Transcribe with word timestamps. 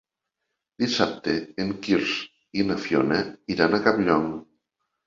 Dissabte 0.83 1.35
en 1.65 1.75
Quirze 1.85 2.59
i 2.63 2.67
na 2.71 2.81
Fiona 2.89 3.23
iran 3.59 3.79
a 3.79 3.83
Campllong. 3.91 4.31